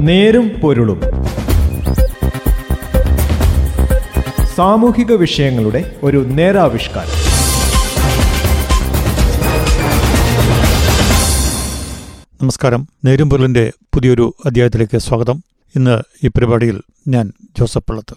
നേരും 0.00 0.48
പൊരുളും. 0.48 1.00
സാമൂഹിക 4.56 5.12
വിഷയങ്ങളുടെ 5.12 5.96
ഒരു 6.02 6.24
നേരാവിഷ്കാരം. 6.28 7.10
നമസ്കാരം. 12.42 12.88
നേരും 13.04 13.30
പൊരുളിന്റെ 13.30 13.72
പുതിയൊരു 13.94 14.34
അധ്യായത്തിലേക്ക് 14.46 14.98
സ്വാഗതം. 14.98 15.42
ഇന്ന് 15.76 16.02
ഈ 16.24 16.28
പരിപാടിയിൽ 16.28 16.80
ഞാൻ 17.08 17.32
ജോസഫ് 17.58 17.90
പള്ളത്ത്. 17.90 18.16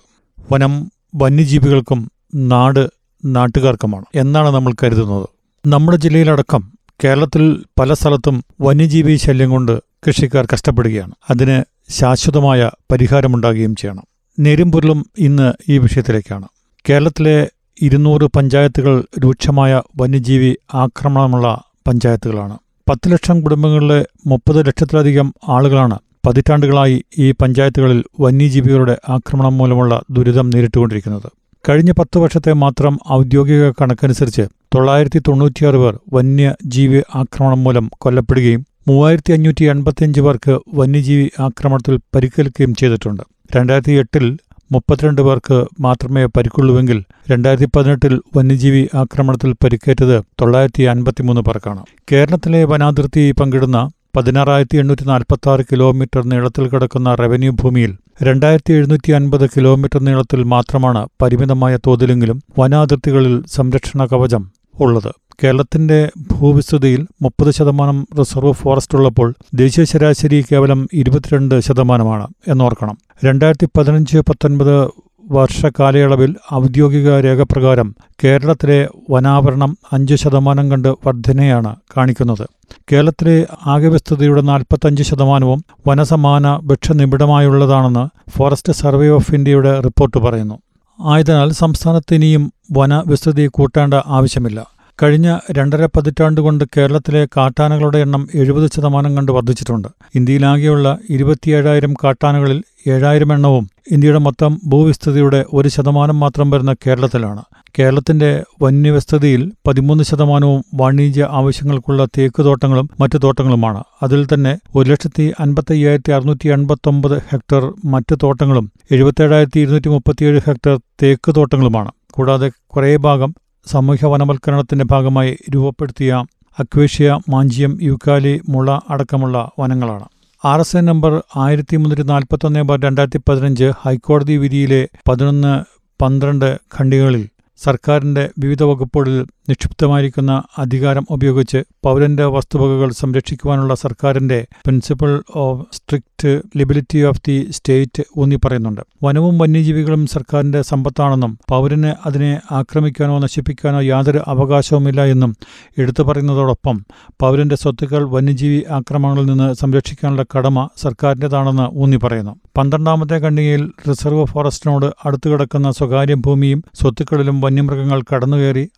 വനം 0.52 0.92
വന്യജീവികൾക്കും 1.16 2.12
നാട് 2.36 2.88
നാട്ടുകാർക്കുമാണ്. 3.26 4.06
എന്നാണ് 4.16 4.48
നമ്മൾ 4.50 4.74
കരുതുന്നത്. 4.84 5.30
നമ്മുടെ 5.68 5.98
ജില്ലയിലടക്കം 5.98 6.72
കേരളത്തിൽ 7.04 7.64
പല 7.80 7.94
സ്ഥലത്തും 7.94 8.44
വന്യജീവി 8.62 9.16
ശല്യം 9.16 9.50
കൊണ്ട് 9.50 9.80
കൃഷിക്കാർ 10.08 10.48
കഷ്ടപ്പെടുകയാണ്. 10.54 11.12
അതിന് 11.30 11.73
ശാശ്വതമായ 11.90 12.70
പരിഹാരമുണ്ടാകുകയും 12.92 13.76
ചെയ്യണം. 13.76 14.04
നേരുംപൊരുളും 14.40 15.06
ഇന്ന് 15.18 15.54
ഈ 15.72 15.78
വിഷയത്തിലേക്കാണ്. 15.78 16.48
കേരളത്തിലെ 16.90 17.50
ഇരുന്നൂറ് 17.82 18.22
പഞ്ചായത്തുകൾ 18.22 19.04
രൂക്ഷമായ 19.20 19.82
വന്യജീവി 19.98 20.56
ആക്രമണമുള്ള 20.74 21.62
പഞ്ചായത്തുകളാണ്. 21.88 22.58
പത്ത് 22.90 23.12
ലക്ഷം 23.12 23.42
കുടുംബങ്ങളിലെ 23.42 24.06
മുപ്പത് 24.26 24.68
ലക്ഷത്തിലധികം 24.68 25.34
ആളുകളാണ് 25.50 26.00
പതിറ്റാണ്ടുകളായി 26.28 27.04
ഈ 27.18 27.32
പഞ്ചായത്തുകളിൽ 27.32 28.04
വന്യജീവികളുടെ 28.20 28.98
ആക്രമണം 29.10 29.58
മൂലമുള്ള 29.58 30.02
ദുരിതം 30.12 30.50
നേരിട്ടുകൊണ്ടിരിക്കുന്നത്. 30.50 31.32
കഴിഞ്ഞ 31.70 31.92
പത്തു 31.92 32.20
വർഷത്തെ 32.20 32.54
മാത്രം 32.54 33.00
ഔദ്യോഗിക 33.12 33.70
കണക്കനുസരിച്ച് 33.70 34.42
തൊള്ളായിരത്തി 34.76 35.20
തൊണ്ണൂറ്റിയാറ് 35.20 35.76
പേർ 35.76 36.00
വന്യജീവി 36.14 37.02
ആക്രമണം 37.16 37.64
മൂലം 37.64 37.92
കൊല്ലപ്പെടുകയും 37.98 38.66
മൂവായിരത്തി 38.88 39.34
അഞ്ഞൂറ്റി 39.34 39.66
എൺപത്തിയഞ്ച് 39.66 40.22
പേർക്ക് 40.22 40.60
വന്യജീവി 40.74 41.32
ആക്രമണത്തിൽ 41.40 42.00
പരിക്കേൽക്കുകയും 42.16 42.74
ചെയ്തിട്ടുണ്ട്. 42.74 43.24
രണ്ടായിരത്തി 43.56 43.92
എട്ടിൽ 43.92 44.38
മുപ്പത്തിരണ്ട് 44.72 45.22
പേർക്ക് 45.22 45.66
മാത്രമേ 45.80 46.26
പരിക്കുള്ളൂവെങ്കിൽ 46.26 47.04
രണ്ടായിരത്തി 47.32 47.70
പതിനെട്ടിൽ 47.76 48.22
വന്യജീവി 48.38 48.90
ആക്രമണത്തിൽ 48.96 49.54
പരിക്കേറ്റത് 49.64 50.24
തൊള്ളായിരത്തി 50.42 50.84
അൻപത്തിമൂന്ന് 50.84 51.42
പേർക്കാണ്. 51.42 51.84
കേരളത്തിലെ 52.12 52.64
വനാതിർത്തി 52.64 53.32
പങ്കിടുന്ന 53.32 53.90
പതിനാറായിരത്തി 54.18 54.78
എണ്ണൂറ്റി 54.78 55.06
നാൽപ്പത്തി 55.06 55.50
ആറ് 55.50 55.64
കിലോമീറ്റർ 55.72 56.24
നീളത്തിൽ 56.24 56.68
കിടക്കുന്ന 56.68 57.16
റവന്യൂ 57.16 57.52
ഭൂമിയിൽ 57.62 57.94
രണ്ടായിരത്തി 58.24 58.74
എഴുന്നൂറ്റി 58.74 59.12
അൻപത് 59.12 59.46
കിലോമീറ്റർ 59.56 60.00
നീളത്തിൽ 60.00 60.44
മാത്രമാണ് 60.44 61.08
പരിമിതമായ 61.22 61.78
തോതിലെങ്കിലും 61.88 62.42
വനാതിർത്തികളിൽ 62.60 63.44
സംരക്ഷണ 63.48 64.06
കവചം 64.06 64.44
ഉള്ളത്. 64.80 65.12
കേരളത്തിന്റെ 65.44 66.12
ഭൂവിസ്തൃതിയിൽ 66.18 67.08
മുപ്പത് 67.22 67.52
ശതമാനം 67.52 68.08
റിസർവ് 68.20 68.52
ഫോറസ്റ്റ് 68.54 68.98
ഉള്ളപ്പോൾ 68.98 69.34
ദേശീയ 69.56 69.86
ശരാശരി 69.86 70.46
കേവലം 70.52 70.88
ഇരുപത്തിരണ്ട് 70.94 71.60
ശതമാനമാണ് 71.60 72.28
എന്നോർക്കണം. 72.48 72.98
രണ്ടായിരത്തി 73.26 73.68
പതിനഞ്ച് 73.78 74.18
പത്തൊൻപത് 74.18 74.90
വർഷ 75.32 75.66
കാലയളവിൽ 75.80 76.36
ഔദ്യോഗിക 76.54 77.20
രേഖപ്രകാരം 77.20 77.96
കേരളത്തിലെ 78.24 78.90
വനാവരണം 79.10 79.78
അഞ്ച് 79.94 80.16
ശതമാനം 80.16 80.72
കണ്ട് 80.72 80.88
വർധനയാണ് 80.88 81.76
കാണിക്കുന്നത്. 81.98 82.48
കേരളത്തിലെ 82.92 83.48
ആകെ 83.66 83.88
വിസ്തൃതിയുടെ 83.88 84.42
നാൽപ്പത്തഞ്ച് 84.42 85.04
ശതമാനവും 85.04 85.66
വനസമാന 85.88 86.60
വൃക്ഷനിബിഡമായുള്ളതാണെന്ന് 86.64 88.32
ഫോറസ്റ്റ് 88.38 88.74
സർവേ 88.74 89.08
ഓഫ് 89.08 89.36
ഇന്ത്യയുടെ 89.36 89.80
റിപ്പോർട്ട് 89.80 90.18
പറയുന്നു. 90.18 90.60
ആയതിനാൽ 91.04 91.52
സംസ്ഥാനത്ത് 91.52 92.16
ഇനിയും 92.16 92.54
വനവിസ്തൃതി 92.72 93.50
കൂട്ടേണ്ട 93.54 93.94
ആവശ്യമില്ല. 94.08 94.68
കഴിഞ്ഞ 95.02 95.40
രണ്ടര 95.52 95.86
പതിറ്റാണ്ടുകൊണ്ട് 95.86 96.66
കേരളത്തിലെ 96.78 97.28
കാട്ടാനകളുടെ 97.38 97.98
എണ്ണം 97.98 98.28
എഴുപത് 98.36 98.70
ശതമാനം 98.76 99.18
കണ്ട് 99.18 99.32
വർദ്ധിച്ചിട്ടുണ്ട്. 99.32 99.88
ഇന്ത്യയിലാകെയുള്ള 100.16 100.98
ഇരുപത്തിയേഴായിരം 101.10 101.94
കാട്ടാനകളിൽ 101.94 102.64
ഏഴായിരം 102.88 103.34
എണ്ണവും 103.34 103.70
ഇന്ത്യയുടെ 103.92 104.20
മൊത്തം 104.20 104.62
ഭൂവിസ്തൃതിയുടെ 104.66 105.46
ഒരു 105.54 105.68
ശതമാനം 105.68 106.20
മാത്രം 106.20 106.50
വരുന്ന 106.50 106.74
കേരളത്തിലാണ്. 106.74 107.44
കേരളത്തിന്റെ 107.80 108.44
വന്യവിസ്തൃതിയിൽ 108.62 109.52
പതിമൂന്ന് 109.68 110.04
ശതമാനവും 110.04 110.64
വാണിജ്യ 110.74 111.28
ആവശ്യങ്ങൾക്കുള്ള 111.32 112.06
തേക്ക് 112.18 112.46
തോട്ടങ്ങളും 112.46 112.90
മറ്റു 113.00 113.18
തോട്ടങ്ങളുമാണ്. 113.18 113.84
അതിൽ 114.04 114.28
തന്നെ 114.34 114.58
ഒരു 114.76 114.90
ലക്ഷത്തി 114.90 115.34
അൻപത്തി 115.40 115.74
അയ്യായിരത്തി 115.74 116.12
അറുന്നൂറ്റി 116.12 116.48
എൺപത്തൊമ്പത് 116.48 117.22
ഹെക്ടർ 117.32 117.74
മറ്റു 117.86 118.16
തോട്ടങ്ങളും 118.24 118.72
എഴുപത്തേഴായിരത്തി 118.92 119.60
ഇരുന്നൂറ്റി 119.60 119.90
മുപ്പത്തിയേഴ് 119.90 120.42
ഹെക്ടർ 120.48 120.80
തേക്ക് 121.04 121.36
തോട്ടങ്ങളുമാണ്. 121.36 121.92
കൂടാതെ 122.12 122.52
കുറേ 122.68 122.96
ഭാഗം 122.96 123.34
സാമൂഹ്യ 123.68 124.08
വനവൽക്കരണത്തിന്റെ 124.08 124.86
ഭാഗമായി 124.86 125.38
രൂപപ്പെടുത്തിയ 125.56 126.24
അക്വേഷ്യ 126.60 127.20
മാഞ്ചിയം 127.30 127.78
യൂക്കാലി 127.82 128.42
മുള 128.50 128.80
അടക്കമുള്ള 128.90 129.50
വനങ്ങളാണ്. 129.60 130.06
ആർ 130.46 130.60
എസ് 130.60 130.78
എൻ 130.78 130.86
നമ്പർ 130.86 131.24
ആയിരത്തി 131.36 131.76
മുന്നൂറ്റി 131.78 132.04
നാൽപ്പത്തൊന്ന് 132.04 132.62
ബാർ 132.62 132.80
രണ്ടായിരത്തി 132.80 133.22
പതിനഞ്ച് 133.30 133.72
ഹൈക്കോടതി 133.82 134.38
വിധിയിലെ 134.38 134.88
പതിനൊന്ന് 135.10 135.54
പന്ത്രണ്ട് 136.02 136.60
ഖണ്ഡികളിൽ 136.80 137.24
സർക്കാരിന്റെ 137.58 138.30
വിവിധ 138.40 138.64
വകുപ്പുകളിൽ 138.64 139.26
നിക്ഷിപ്തമായിരിക്കുന്ന 139.50 140.44
അധികാരം 140.58 141.06
ഉപയോഗിച്ച് 141.10 141.64
പൗരന്റെ 141.84 142.26
വസ്തുവകകൾ 142.26 142.92
സംരക്ഷിക്കുവാനുള്ള 142.92 143.76
സർക്കാരിന്റെ 143.76 144.48
principle 144.66 145.24
of 145.36 145.66
strict 145.74 146.42
liability 146.58 147.02
of 147.02 147.22
the 147.28 147.48
state 147.52 148.04
ഊന്നി 148.18 148.38
പറയുന്നുണ്ട്. 148.46 148.82
വനവും 149.04 149.38
വന്യജീവികളും 149.38 150.08
സർക്കാരിന്റെ 150.08 150.62
സമ്പത്താണെന്നും 150.62 151.40
പൗരന് 151.50 151.94
അതിനെ 152.06 152.42
ആക്രമിക്കാനോ 152.52 153.20
നശിപ്പിക്കാനോ 153.20 153.82
യാതൊരു 153.82 154.22
അവകാശവുമില്ല 154.28 155.06
എന്നും 155.06 155.36
എടുത്തു 155.78 156.04
പറയുന്നതോടൊപ്പം 156.04 156.86
പൗരന്റെ 157.20 157.56
സ്വത്തുക്കൾ 157.56 158.04
വന്യജീവി 158.10 158.64
ആക്രമണങ്ങളിൽ 158.70 159.26
നിന്ന് 159.26 159.54
സംരക്ഷിക്കാനുള്ള 159.54 160.26
കടമ 160.36 160.68
സർക്കാരിന്റെതാണെന്ന് 160.78 161.68
ഊന്നി 161.74 162.00
പറയുന്നു. 162.04 162.36
പന്ത്രണ്ടാമത്തെ 162.58 163.18
ഖണ്ഡികയിൽ 163.18 163.72
റിസർവ് 163.90 164.26
ഫോറസ്റ്റിനോട് 164.26 164.86
അടുത്തുകിടക്കുന്ന 165.06 165.72
സ്വകാര്യ 165.72 166.14
ഭൂമിയും 166.14 166.64
സ്വത്തുക്കളിലും 166.82 167.42
വന്യമൃഗങ്ങൾ 167.42 168.02
കടന്നുകയറി 168.14 168.70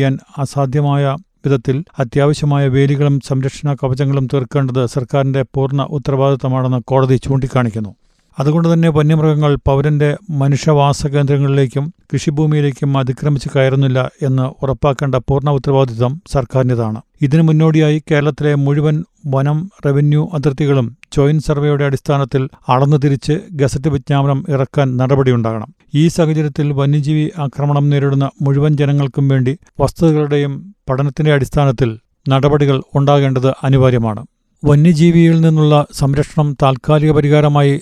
അലിഞ്ഞുതിരിയാൻ 0.00 0.42
അസാധ്യമായ 0.42 1.04
വിധത്തിൽ 1.44 1.76
അത്യാവശ്യമായ 1.98 2.64
വേലികളും 2.74 3.20
സംരക്ഷണ 3.28 3.68
കവചങ്ങളും 3.74 4.26
തീർക്കേണ്ടത് 4.32 4.82
സർക്കാരിന്റെ 4.86 5.42
പൂർണ 5.54 5.82
ഉത്തരവാദിത്തമാണെന്ന് 5.96 6.80
കോടതി 6.90 7.16
ചൂണ്ടിക്കാണിക്കുന്നു. 7.26 7.92
അതുകൊണ്ട് 8.38 8.72
തന്നെ 8.72 8.88
വന്യമൃഗങ്ങൾ 8.88 9.56
പൗരന്റെ 9.66 10.16
മനുഷ്യവാസ 10.30 11.06
കേന്ദ്രങ്ങളിലേക്കും 11.06 11.92
കൃഷിഭൂമിയിലേക്കും 12.12 12.98
അതിക്രമിച്ച് 12.98 13.48
കയറുന്നില്ല 13.56 14.10
എന്ന് 14.22 14.64
ഉറപ്പാക്കേണ്ട 14.64 15.14
പൂർണ 15.14 15.50
ഉത്തരവാദിത്തം 15.50 16.20
സർക്കാരിന്റെതാണ് 16.32 17.00
ഇതിനു 17.22 17.42
മുന്നോടിയായി 17.42 18.02
കേരളത്തിലെ 18.10 18.54
മുഴുവൻ 18.54 19.04
വനം 19.26 19.70
റവന്യൂ 19.86 20.28
അതിർത്തികളും 20.34 20.96
ജോയിന്റ് 21.16 21.42
സർവേയുടെ 21.42 21.84
അടിസ്ഥാനത്തിൽ 21.84 22.48
അളന്നു 22.68 22.96
തിരിച്ച് 22.96 23.40
ഗസറ്റ് 23.52 23.88
വിജ്ഞാപനം 23.88 24.44
ഇറക്കാൻ 24.48 24.96
നടപടിയുണ്ടാകണം. 24.96 25.74
ഈ 25.94 26.08
സാഹചര്യത്തിൽ 26.08 26.72
വന്യജീവി 26.72 27.30
ആക്രമണം 27.38 27.90
നേരിടുന്ന 27.90 28.30
മുഴുവൻ 28.42 28.76
ജനങ്ങൾക്കും 28.76 29.28
വേണ്ടി 29.28 29.58
വസ്തുതകളുടെയും 29.80 30.74
പഠനത്തിന്റെ 30.90 31.32
അടിസ്ഥാനത്തിൽ 31.32 31.98
നടപടികൾ 32.28 32.82
ഉണ്ടാകേണ്ടത് 32.94 33.50
അനിവാര്യമാണ്. 33.62 34.26
വന്യജീവിയിൽ 34.64 35.40
നിന്നുള്ള 35.40 35.86
സംരക്ഷണം 35.92 36.56
താൽക്കാലിക 36.62 37.10
പരിഹാരമായി 37.10 37.80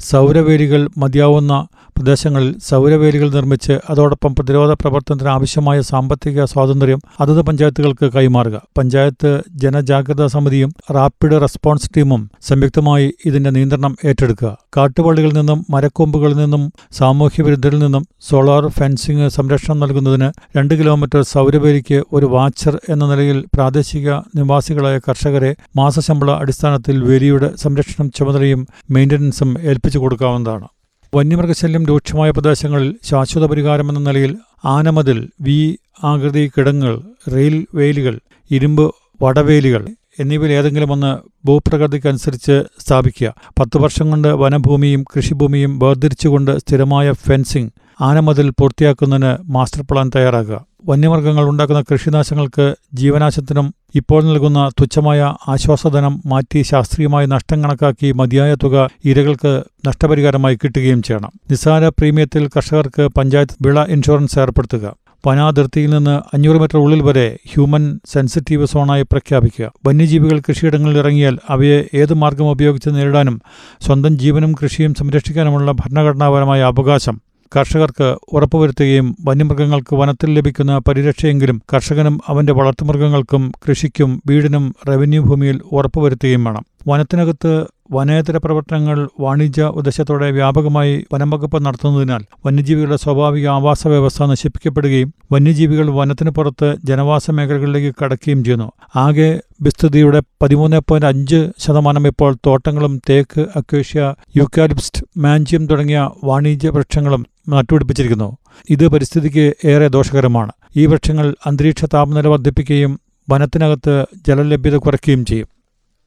സൗരവേലികൾ 0.00 0.88
മതിയാവുന്ന 0.98 1.54
പ്രദേശങ്ങളിൽ 2.00 2.50
സൗരവേലികൾ 2.68 3.28
നിർമ്മിച്ച് 3.34 3.74
അതോടൊപ്പം 3.90 4.34
പ്രതിരോധ 4.34 4.72
പ്രവർത്തനത്തിന് 4.72 5.28
ആവശ്യമായ 5.28 5.80
സാമ്പത്തിക 5.80 6.44
സ്വാതന്ത്ര്യം 6.44 7.00
അതത് 7.20 7.40
പഞ്ചായത്തുകൾക്ക് 7.48 8.06
കൈമാറുക. 8.14 8.60
പഞ്ചായത്ത് 8.78 9.30
ജനജാഗ്രതാ 9.62 10.26
സമിതിയും 10.26 10.70
റാപ്പിഡ് 10.96 11.40
റെസ്പോൺസ് 11.40 11.90
ടീമും 11.96 12.30
സംയുക്തമായി 12.48 13.12
ഇതിന്റെ 13.26 13.50
നിയന്ത്രണം 13.50 13.96
ഏറ്റെടുക്കുക. 14.04 14.56
കാട്ടുപള്ളികളിൽ 14.76 15.36
നിന്നും 15.38 15.66
മരക്കൊമ്പുകളിൽ 15.70 16.36
നിന്നും 16.36 16.64
സാമൂഹ്യ 16.98 17.42
വിരുദ്ധരിൽ 17.42 17.78
നിന്നും 17.78 18.06
സോളാർ 18.28 18.66
ഫെൻസിംഗ് 18.68 19.28
സംരക്ഷണം 19.28 19.80
നൽകുന്നതിന് 19.80 20.30
രണ്ട് 20.56 20.74
കിലോമീറ്റർ 20.74 21.22
സൗരവേലിക്ക് 21.34 22.00
ഒരു 22.12 22.26
വാച്ചർ 22.26 22.80
എന്ന 22.88 23.04
നിലയിൽ 23.10 23.44
പ്രാദേശിക 23.54 24.08
നിവാസികളായ 24.10 24.98
കർഷകരെ 24.98 25.54
മാസശമ്പള 25.76 26.30
അടിസ്ഥാനത്തിൽ 26.30 27.04
വേലിയുടെ 27.04 27.50
സംരക്ഷണം 27.56 28.10
ചുമതലയും 28.10 28.66
മെയിന്റനൻസും 28.90 29.52
ഏൽപ്പിച്ചു 29.62 29.98
കൊടുക്കാവുന്നതാണ്. 29.98 30.68
വന്യമൃഗശല്യം 31.14 31.86
രൂക്ഷമായ 31.86 32.30
പ്രദേശങ്ങളിൽ 32.30 32.96
ശാശ്വത 33.04 33.44
പരിഹാരമെന്ന 33.46 34.00
നിലയിൽ 34.00 34.32
ആനമതിൽ 34.64 35.28
വി 35.40 35.78
ആകൃതി 36.04 36.50
കിടങ്ങൾ 36.58 36.92
റെയിൽ 37.32 37.66
വേലികൾ 37.74 38.14
ഇരുമ്പ് 38.50 38.94
വടവേലികൾ 39.22 39.82
എന്നിവയിൽ 40.18 40.52
ഏതെങ്കിലും 40.52 40.92
ഒന്ന് 40.92 41.10
ഭൂപ്രകൃതിക്കനുസരിച്ച് 41.46 42.62
സ്ഥാപിക്കുക. 42.78 43.28
പത്തു 43.58 43.78
വർഷം 43.78 44.10
കൊണ്ട് 44.10 44.28
വനഭൂമിയും 44.28 45.04
കൃഷിഭൂമിയും 45.16 45.78
വേർതിരിച്ചുകൊണ്ട് 45.78 46.58
സ്ഥിരമായ 46.58 47.12
ഫെൻസിംഗ് 47.12 47.72
ആനമതിൽ 48.00 48.50
പൂർത്തിയാക്കുന്നതിന് 48.50 49.36
മാസ്റ്റർ 49.50 49.84
പ്ലാൻ 49.90 50.10
തയ്യാറാക്കുക. 50.16 50.64
വന്യമൃഗങ്ങൾ 50.86 51.48
ഉണ്ടാക്കുന്ന 51.48 51.82
കൃഷിനാശങ്ങൾക്ക് 51.92 52.74
ജീവനാശത്തിനും 52.94 53.74
ഇപ്പോൾ 53.94 54.24
നൽകുന്ന 54.24 54.70
തുച്ഛമായ 54.80 55.34
ആശ്വാസധനം 55.48 56.22
മാറ്റി 56.26 56.62
ശാസ്ത്രീയമായി 56.62 57.26
നഷ്ടം 57.26 57.62
കണക്കാക്കി 57.62 58.12
മതിയായ 58.12 58.54
തുക 58.54 58.88
ഇരകൾക്ക് 59.04 59.62
നഷ്ടപരിഹാരമായി 59.86 60.54
കിട്ടുകയും 60.54 61.02
ചെയ്യണം. 61.02 61.30
നിസ്സാര 61.50 61.88
പ്രീമിയത്തിൽ 61.88 62.48
കർഷകർക്ക് 62.48 63.06
പഞ്ചായത്ത് 63.06 63.56
വിള 63.62 63.84
ഇൻഷുറൻസ് 63.84 64.38
ഏർപ്പെടുത്തുക. 64.38 64.94
വനാതിർത്തിയിൽ 65.26 65.90
നിന്ന് 65.90 66.20
അഞ്ഞൂറ് 66.34 66.56
മീറ്റർ 66.56 66.78
ഉള്ളിൽ 66.78 67.02
വരെ 67.02 67.38
ഹ്യൂമൻ 67.52 68.00
സെൻസിറ്റീവ് 68.12 68.66
സോണായി 68.66 69.02
പ്രഖ്യാപിക്കുക. 69.02 69.72
വന്യജീവികൾ 69.86 70.40
കൃഷിയിടങ്ങളിൽ 70.40 70.98
ഇറങ്ങിയാൽ 70.98 71.38
അവയെ 71.48 71.84
ഏത് 71.94 72.14
മാർഗം 72.14 72.50
ഉപയോഗിച്ച് 72.50 72.88
നേരിടാനും 72.88 73.42
സ്വന്തം 73.80 74.18
ജീവനും 74.18 74.52
കൃഷിയും 74.52 74.94
സംരക്ഷിക്കാനുമുള്ള 74.94 75.72
ഭരണഘടനാപരമായ 75.72 76.60
അവകാശം 76.60 77.20
കർഷകർക്ക് 77.56 78.08
ഉറപ്പുവരുത്തുകയും 78.32 79.16
വന്യമൃഗങ്ങൾക്ക് 79.28 79.94
വനത്തിൽ 79.96 80.30
ലഭിക്കുന്ന 80.34 80.78
പരിരക്ഷയെങ്കിലും 80.78 81.62
കർഷകനും 81.74 82.20
അവന്റെ 82.28 82.52
വളർത്തുമൃഗങ്ങൾക്കും 82.52 83.52
കൃഷിക്കും 83.64 84.22
വീടിനും 84.26 84.74
റവന്യൂ 84.88 85.22
ഭൂമിയിൽ 85.22 85.60
ഉറപ്പുവരുത്തുകയും 85.72 86.44
വേണം. 86.44 86.64
വനത്തിനകത്ത് 86.88 87.66
വനേതര 87.92 88.36
പ്രവർത്തനങ്ങൾ 88.36 89.08
വാണിജ്യ 89.20 89.62
ഉദ്ദേശത്തോടെ 89.62 90.30
വ്യാപകമായി 90.30 91.06
വനംവകുപ്പ് 91.12 91.64
നടത്തുന്നതിനാൽ 91.64 92.24
വന്യജീവികളുടെ 92.46 92.96
സ്വാഭാവിക 92.96 93.48
ആവാസ 93.48 93.86
വ്യവസ്ഥ 93.86 94.22
നശിപ്പിക്കപ്പെടുകയും 94.22 95.14
വന്യജീവികൾ 95.32 95.90
വനത്തിന് 95.90 96.30
പുറത്ത് 96.30 96.76
ജനവാസ 96.84 97.30
മേഖലകളിലേക്ക് 97.30 97.94
കടക്കുകയും 98.04 98.44
ചെയ്യുന്നു. 98.44 98.72
ആകെ 98.96 99.40
വിസ്തൃതിയുടെ 99.62 100.22
പതിമൂന്ന് 100.42 100.80
പോയിന്റ് 100.88 101.06
അഞ്ച് 101.06 101.50
ശതമാനം 101.58 102.06
ഇപ്പോൾ 102.06 102.36
തോട്ടങ്ങളും 102.46 103.00
തേക്ക് 103.10 103.40
അക്വേഷ്യ 103.56 104.14
യൂക്കാലിപ്സ്റ്റ് 104.36 105.06
മാഞ്ചിയം 105.18 105.66
തുടങ്ങിയ 105.66 106.10
വാണിജ്യ 106.24 106.68
വൃക്ഷങ്ങളും 106.68 107.26
നട്ടുപിടിപ്പിച്ചിരിക്കുന്നു. 107.48 108.36
ഇത് 108.70 108.88
പരിസ്ഥിതിക്ക് 108.88 109.54
ഏറെ 109.64 109.88
ദോഷകരമാണ്. 109.88 110.52
ഈ 110.76 110.86
വൃക്ഷങ്ങൾ 110.86 111.34
അന്തരീക്ഷ 111.46 111.84
താപനില 111.84 112.28
വർദ്ധിപ്പിക്കുകയും 112.28 113.00
വനത്തിനകത്ത് 113.30 114.06
ജലലഭ്യത 114.28 114.76
കുറയ്ക്കുകയും 114.76 115.24
ചെയ്യും. 115.24 115.48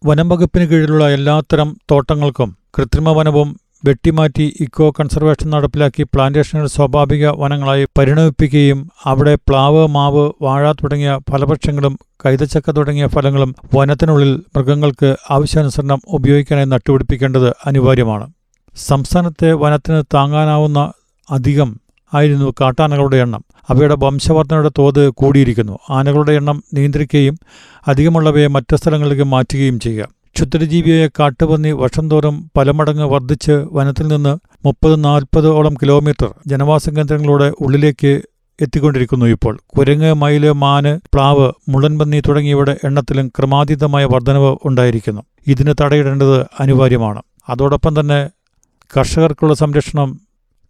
വനം 0.06 0.30
വകുപ്പിന് 0.30 0.66
കീഴിലുള്ള 0.66 1.10
എല്ലാത്തരം 1.10 1.76
തോട്ടങ്ങൾക്കും 1.92 2.56
കൃത്രിമ 2.78 3.10
വനവും 3.10 3.50
വെട്ടിമാറ്റി 3.86 4.54
ഇക്കോ 4.60 4.94
കൺസർവേഷൻ 5.00 5.50
നടപ്പിലാക്കി 5.50 6.04
പ്ലാന്റേഷനുകൾ 6.04 6.68
സ്വാഭാവിക 6.68 7.28
വനങ്ങളായി 7.28 7.86
പരിണമിപ്പിക്കുകയും 7.98 8.90
അവിടെ 9.06 9.36
പ്ലാവ് 9.36 9.88
മാവ് 9.88 10.32
വാഴ 10.42 10.72
തുടങ്ങിയ 10.72 11.20
ഫലവൃക്ഷങ്ങളും 11.32 12.00
കൈതച്ചക്ക 12.26 12.72
തുടങ്ങിയ 12.72 13.08
ഫലങ്ങളും 13.08 13.56
വനത്തിനുള്ളിൽ 13.76 14.44
മൃഗങ്ങൾക്ക് 14.58 15.16
ആവശ്യാനുസരണം 15.30 16.02
ഉപയോഗിക്കാനായി 16.08 16.68
നട്ടുപിടിപ്പിക്കേണ്ടത് 16.68 17.54
അനിവാര്യമാണ്. 17.66 18.28
സംസ്ഥാനത്തെ 18.76 19.54
വനത്തിന് 19.54 20.04
താങ്ങാനാവുന്ന 20.14 20.92
അധികം 21.32 21.83
ആയിരുന്നു 22.14 22.54
കാട്ടാനകളുടെ 22.62 23.18
എണ്ണം. 23.18 23.44
അവയുടെ 23.70 23.96
വംശവർദ്ധനയുടെ 24.00 24.72
തോത് 24.78 25.10
കൂടിയിരിക്കുന്നു. 25.10 25.80
ആനകളുടെ 25.90 26.32
എണ്ണം 26.32 26.64
നിയന്ത്രിക്കുകയും 26.74 27.38
അധികമുള്ളവയെ 27.88 28.48
മറ്റു 28.48 28.76
സ്ഥലങ്ങളിലേക്ക് 28.76 29.24
മാറ്റുകയും 29.24 29.80
ചെയ്യുക. 29.80 30.08
ക്ഷുദ്രജീവിയായ 30.36 31.08
കാട്ടുപന്നി 31.08 31.72
വർഷം 31.72 32.12
തോറും 32.12 32.52
പലമടങ്ങ് 32.58 33.04
വർദ്ധിച്ച് 33.04 33.52
വനത്തിൽ 33.52 34.08
നിന്ന് 34.08 34.38
മുപ്പത് 34.66 35.04
നാൽപ്പതോളം 35.04 35.74
കിലോമീറ്റർ 35.74 36.34
ജനവാസ 36.48 36.90
കേന്ദ്രങ്ങളുടെ 36.90 37.54
ഉള്ളിലേക്ക് 37.62 38.22
എത്തിക്കൊണ്ടിരിക്കുന്നു 38.62 39.26
ഇപ്പോൾ. 39.26 39.60
കുരങ്ങ് 39.78 40.14
മയിൽ 40.14 40.52
മാന് 40.52 41.00
പ്ലാവ് 41.14 41.52
മുള്ളൻപന്നി 41.70 42.20
തുടങ്ങിയവയുടെ 42.20 42.78
എണ്ണത്തിലും 42.84 43.28
ക്രമാതീതമായ 43.28 44.06
വർധനവ് 44.06 44.58
ഉണ്ടായിരിക്കുന്നു. 44.66 45.22
ഇതിന് 45.48 45.74
തടയിടേണ്ടത് 45.82 46.46
അനിവാര്യമാണ്. 46.60 47.22
അതോടൊപ്പം 47.50 48.00
തന്നെ 48.00 48.30
കർഷകർക്കുള്ള 48.98 49.54
സംരക്ഷണം 49.54 50.20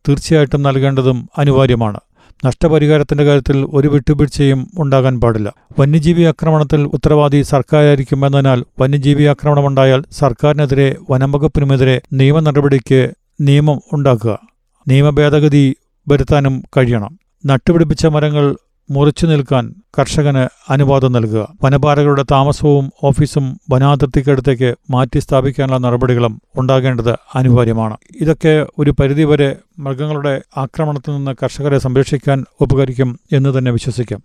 തീർച്ചയായിട്ടും 0.10 0.62
നൽകേണ്ടതും 0.62 1.30
അനിവാര്യമാണ്. 1.38 2.00
നഷ്ടപരിഹാരത്തിന്റെ 2.46 3.24
കാര്യത്തിൽ 3.24 3.68
ഒരു 3.74 3.88
വിട്ടുവീഴ്ചയും 3.88 4.68
ഉണ്ടാകാൻ 4.78 5.22
പാടില്ല. 5.22 5.54
വന്യജീവി 5.80 6.24
ആക്രമണത്തിൽ 6.24 6.82
ഉത്തരവാദി 6.82 7.42
സർക്കാരായിരിക്കും 7.42 8.26
എന്നതിനാൽ 8.26 8.64
വന്യജീവി 8.80 9.24
ആക്രമണമുണ്ടായാൽ 9.24 10.04
സർക്കാരിനെതിരെ 10.12 10.96
വനംവകുപ്പിനുമെതിരെ 11.10 12.02
നിയമ 12.14 12.40
നടപടിക്ക് 12.40 13.12
നിയമം 13.42 13.82
ഉണ്ടാക്കുക. 13.94 14.40
നിയമഭേദഗതി 14.88 15.76
വരുത്താനും 16.08 16.64
കഴിയണം. 16.78 17.20
നട്ടുപിടിപ്പിച്ച 17.46 18.06
മരങ്ങൾ 18.06 18.56
മുറിച്ചു 18.92 19.26
നിൽക്കാൻ 19.26 19.76
കർഷകന് 20.00 20.72
അനുവാദം 20.72 21.12
നൽകുക. 21.12 21.54
വനപാലകരുടെ 21.64 22.24
താമസവും 22.24 22.92
ഓഫീസും 23.04 23.60
വനാതിർത്തിക്കടുത്തേക്ക് 23.72 24.76
മാറ്റി 24.92 25.20
സ്ഥാപിക്കാനുള്ള 25.20 25.78
നടപടികളും 25.78 26.42
ഉണ്ടാകേണ്ടത് 26.56 27.12
അനിവാര്യമാണ്. 27.36 27.98
ഇതൊക്കെ 28.22 28.66
ഒരു 28.80 28.92
പരിധിവരെ 28.92 29.56
മൃഗങ്ങളുടെ 29.80 30.42
ആക്രമണത്തിൽ 30.58 31.12
നിന്ന് 31.12 31.36
കർഷകരെ 31.44 31.80
സംരക്ഷിക്കാൻ 31.80 32.46
ഉപകരിക്കും 32.62 33.20
എന്ന് 33.34 33.58
തന്നെ 33.58 33.72
വിശ്വസിക്കാം. 33.72 34.24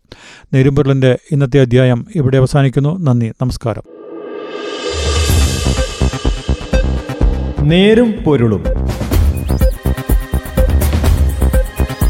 നേരുമ്പൊരുളിന്റെ 0.54 1.18
ഇന്നത്തെ 1.32 1.60
അധ്യായം 1.60 2.06
ഇവിടെ 2.14 2.38
അവസാനിക്കുന്നു. 2.38 2.98
നന്ദി. 2.98 3.32
നമസ്കാരം. 3.42 3.82
നേരും 7.68 8.14
പൊരുളും. 8.26 8.77